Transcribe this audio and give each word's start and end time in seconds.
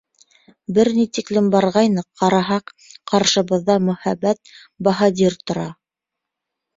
Бер 0.75 0.87
ни 0.99 1.03
тиклем 1.17 1.49
барғайныҡ, 1.55 2.05
ҡараһаҡ, 2.21 2.73
ҡаршыбыҙҙа 3.11 3.75
мөһабәт 3.89 4.41
баһадир 4.89 5.37
тора! 5.53 5.67